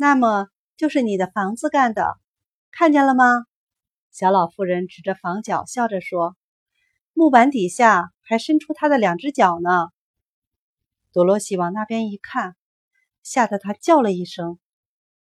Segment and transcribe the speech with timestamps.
[0.00, 0.46] 那么
[0.76, 2.20] 就是你的房子干的，
[2.70, 3.46] 看见了吗？
[4.12, 6.36] 小老妇人指着房角，笑着说
[7.14, 9.88] ：“木板底下还伸出她的两只脚呢。”
[11.12, 12.54] 多罗西往那边一看，
[13.24, 14.60] 吓得她叫了一声。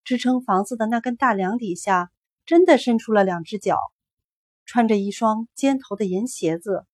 [0.06, 2.10] 支撑房子的那根大梁底下，
[2.46, 3.78] 真的伸出了两只脚，
[4.66, 6.86] 穿着一双尖头的银鞋子。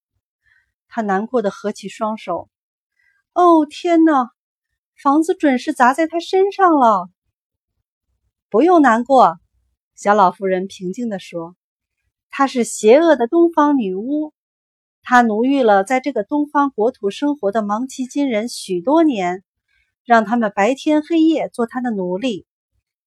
[0.88, 2.50] 她难过的合起双手
[3.34, 4.32] ：“哦，天哪！
[5.00, 7.12] 房子准是砸在她身上了。”
[8.52, 9.38] 不用难过，
[9.94, 11.56] 小老妇人平静地说
[12.32, 14.34] ：“她是邪恶的东方女巫，
[15.04, 19.44] 她奴役了在这个东方国土生活的芒奇金人许多年，
[20.04, 22.48] 让他们白天黑夜做她的奴隶。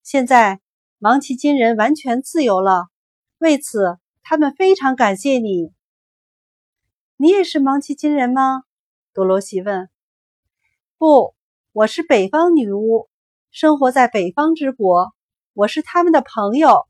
[0.04, 0.60] 现在
[0.98, 2.86] 芒奇金人完全自由了，
[3.38, 5.72] 为此他们非常感谢你。
[7.16, 8.62] 你也是芒奇金人吗？”
[9.12, 9.90] 多罗西问。
[10.98, 11.34] “不，
[11.72, 13.08] 我是北方女巫，
[13.50, 15.12] 生活在北方之国。”
[15.54, 16.86] 我是他们的朋友。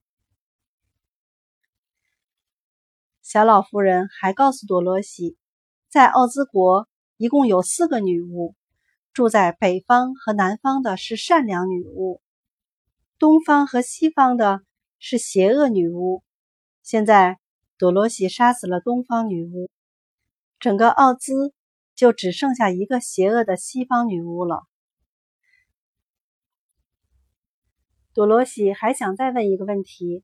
[3.21, 5.37] 小老妇人还告诉多罗西，
[5.88, 8.55] 在奥兹国一共有四个女巫，
[9.13, 12.23] 住在北方和南方的是善良女巫，
[13.18, 14.60] 东方和西方的
[15.01, 16.23] 是邪恶女巫。
[16.85, 17.40] 现在
[17.79, 19.71] 多罗西杀死了东方女巫，
[20.60, 21.52] 整个奥兹
[21.96, 24.68] 就只剩下一个邪恶的西方女巫了。
[28.15, 30.23] 多罗西还想再问一个问题，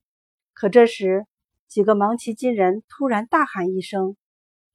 [0.53, 1.27] 可这时
[1.69, 4.15] 几个芒奇金人突然大喊一声，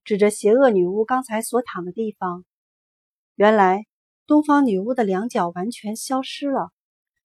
[0.04, 2.44] 指着邪恶女巫刚才所躺的地方。
[3.36, 3.86] 原来
[4.26, 6.72] 东方女巫的两脚完全消失了，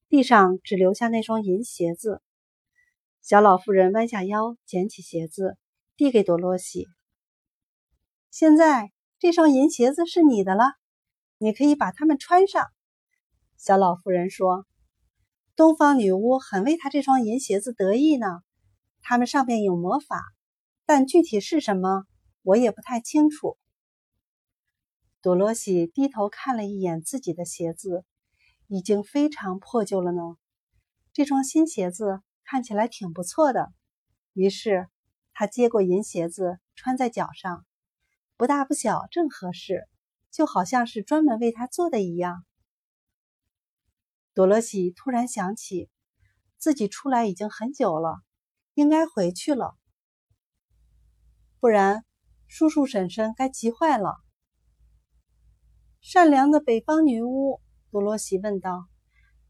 [0.09, 2.21] 地上只留下那双银鞋子。
[3.23, 5.57] 小老妇人弯下腰捡起鞋子，
[5.97, 6.87] 递给多罗西
[8.29, 10.73] ：“现在这双银鞋子是你的了，
[11.39, 12.67] 你可以把它们穿上。”
[13.57, 14.67] 小老妇人说。
[15.59, 18.25] 东方女巫很为她这双银鞋子得意呢，
[19.01, 20.23] 它们上面有魔法，
[20.85, 22.05] 但具体是什么，
[22.43, 23.57] 我也不太清楚。
[25.21, 28.05] 多罗西低头看了一眼自己的鞋子，
[28.67, 30.21] 已经非常破旧了呢。
[31.11, 33.73] 这双新鞋子看起来挺不错的，
[34.31, 34.87] 于是
[35.33, 37.65] 他接过银鞋子穿在脚上，
[38.37, 39.89] 不大不小，正合适，
[40.31, 42.45] 就好像是专门为他做的一样。
[44.39, 45.89] 多罗西突然想起，
[46.57, 48.21] 自己出来已经很久了，
[48.73, 49.75] 应该回去了，
[51.59, 52.05] 不然
[52.47, 54.15] 叔叔婶婶该急坏了。
[55.99, 57.59] 善良的北方女巫，
[57.91, 58.87] 多罗西问道：“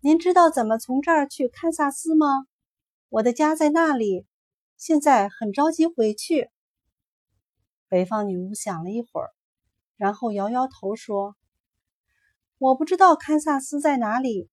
[0.02, 2.48] 您知道怎么从这儿去堪萨斯吗？
[3.10, 4.26] 我的家在那里，
[4.76, 6.50] 现在很着急回去。”
[7.90, 9.30] 北方女巫想了一会儿，
[9.98, 11.36] 然后摇摇头说
[12.58, 14.50] ：“我不知道堪萨斯在哪里。”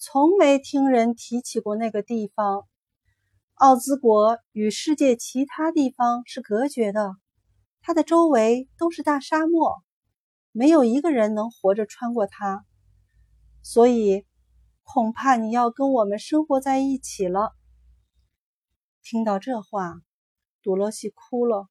[0.00, 2.68] 从没听人提起过那个地方。
[3.54, 7.16] 奥兹国与世界其他地方是隔绝的，
[7.80, 9.82] 它的周围都是大沙漠，
[10.52, 12.64] 没有一个人能活着穿过它。
[13.64, 14.24] 所以，
[14.84, 17.50] 恐怕你要跟我们生活在一起了。
[19.02, 19.96] 听到这话，
[20.62, 21.66] 多罗西哭了。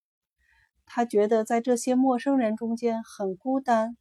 [0.85, 3.95] 他觉得在这些陌生人中间很孤单，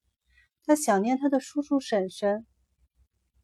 [0.65, 2.45] 他想念他的叔叔婶婶。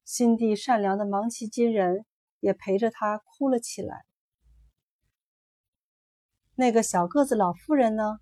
[0.04, 2.04] 心地善良的芒奇金人
[2.40, 4.04] 也陪着他哭了起来。
[6.54, 8.18] 那个小个子老妇人呢？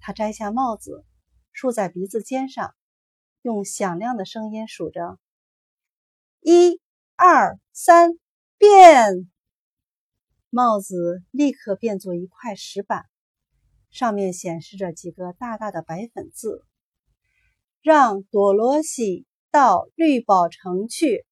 [0.00, 1.04] 她摘下帽子，
[1.52, 2.74] 竖在鼻子尖上，
[3.42, 5.18] 用响亮的声音数着
[6.40, 6.80] ：“一、
[7.14, 8.12] 二、三，
[8.58, 9.30] 变！”
[10.50, 13.04] 帽子立刻变作一块石板，
[13.90, 16.64] 上面显示着几个大大的白粉字
[17.82, 19.25] ：“让朵罗西。”
[19.56, 21.24] 到绿宝城去。